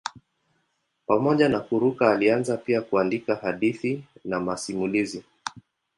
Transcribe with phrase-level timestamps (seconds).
[1.05, 5.23] Pamoja na kuruka alianza pia kuandika hadithi na masimulizi.